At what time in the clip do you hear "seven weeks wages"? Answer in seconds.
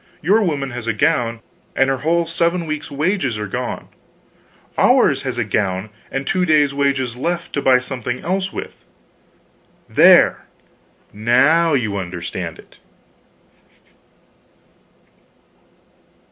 2.25-3.37